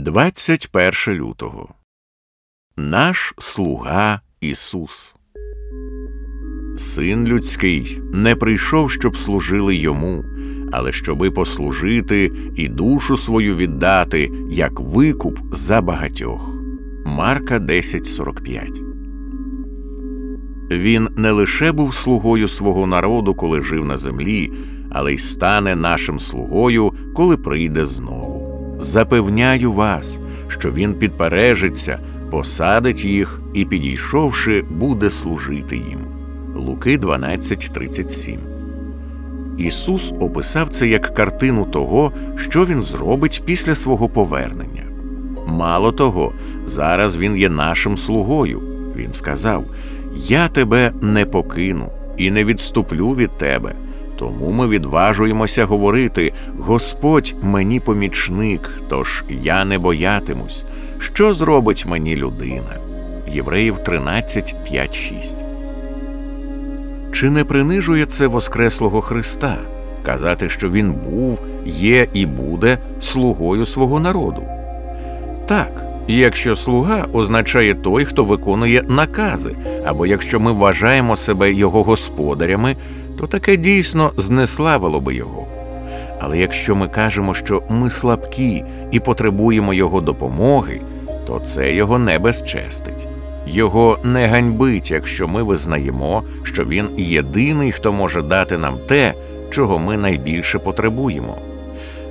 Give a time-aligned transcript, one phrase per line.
[0.00, 1.68] 21 лютого
[2.76, 5.14] Наш слуга Ісус.
[6.76, 10.24] Син людський не прийшов, щоб служили йому,
[10.72, 16.54] але щоби послужити і душу свою віддати, як викуп за багатьох.
[17.06, 18.82] Марка 10.45
[20.70, 24.52] Він не лише був слугою свого народу, коли жив на землі,
[24.90, 28.37] але й стане нашим слугою, коли прийде знову.
[28.78, 31.98] Запевняю вас, що він підпережиться,
[32.30, 36.00] посадить їх і, підійшовши, буде служити їм.
[36.56, 38.38] Луки 12.37
[39.58, 44.82] Ісус описав це як картину того, що Він зробить після свого повернення.
[45.46, 46.32] Мало того,
[46.66, 48.62] зараз Він є нашим слугою.
[48.96, 49.64] Він сказав:
[50.14, 53.74] Я тебе не покину і не відступлю від тебе.
[54.18, 60.64] Тому ми відважуємося говорити: Господь мені помічник, тож я не боятимусь.
[60.98, 62.78] Що зробить мені людина?
[63.32, 65.36] Євреїв 13, 5, 6
[67.12, 69.58] Чи не принижує це Воскреслого Христа
[70.02, 74.42] казати, що Він був, є і буде слугою свого народу?
[75.46, 79.56] Так, якщо слуга означає той, хто виконує накази,
[79.86, 82.76] або якщо ми вважаємо себе його господарями,
[83.18, 85.46] то таке дійсно знеславило би його.
[86.20, 90.80] Але якщо ми кажемо, що ми слабкі і потребуємо його допомоги,
[91.26, 93.08] то це його не безчестить.
[93.46, 99.14] Його не ганьбить, якщо ми визнаємо, що він єдиний, хто може дати нам те,
[99.50, 101.38] чого ми найбільше потребуємо.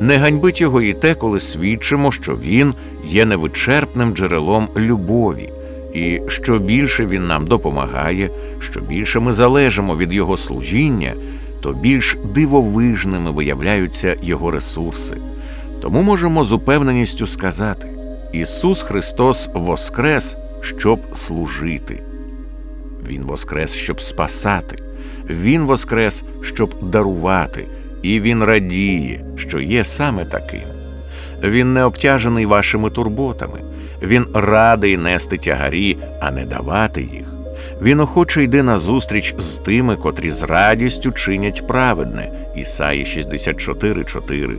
[0.00, 5.52] Не ганьбить його і те, коли свідчимо, що він є невичерпним джерелом любові,
[5.94, 11.14] і що більше він нам допомагає, що більше ми залежимо від його служіння,
[11.60, 15.16] то більш дивовижними виявляються його ресурси.
[15.82, 17.88] Тому можемо з упевненістю сказати:
[18.32, 22.02] Ісус Христос воскрес, щоб служити.
[23.08, 24.82] Він воскрес, щоб спасати,
[25.30, 27.66] Він воскрес, щоб дарувати,
[28.02, 30.68] і Він радіє, що є саме таким.
[31.42, 33.60] Він не обтяжений вашими турботами,
[34.02, 37.38] він радий нести тягарі, а не давати їх.
[37.82, 42.32] Він охоче йде на зустріч з тими, котрі з радістю чинять праведне.
[42.56, 44.56] Ісаї 64,4.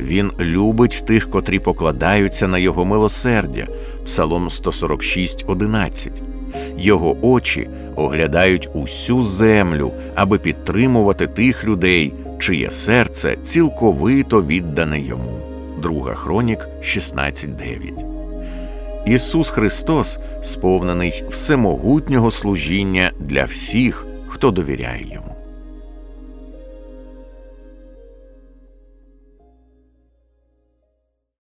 [0.00, 3.66] Він любить тих, котрі покладаються на його милосердя.
[4.04, 6.10] Псалом 146,11.
[6.78, 15.40] Його очі оглядають усю землю, аби підтримувати тих людей, чиє серце цілковито віддане йому.
[15.82, 18.08] Друга Хронік 16.9
[19.06, 25.37] Ісус Христос сповнений всемогутнього служіння для всіх, хто довіряє йому.